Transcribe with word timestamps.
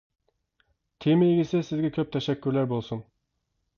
تېما 1.05 1.27
ئىگىسى 1.33 1.61
سىزگە 1.69 1.93
كۆپ 1.99 2.11
تەشەككۈرلەر 2.17 2.71
بولسۇن! 2.73 3.09